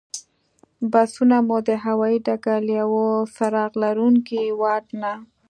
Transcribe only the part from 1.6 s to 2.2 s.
د هوایي